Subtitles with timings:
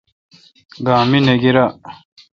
[0.85, 1.65] گا می نہ گیرا۔